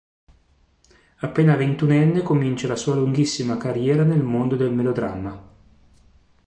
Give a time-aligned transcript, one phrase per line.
[1.17, 5.49] Appena ventunenne comincia la sua lunghissima carriera nel mondo del melodramma.